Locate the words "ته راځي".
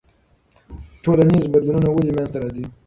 2.33-2.65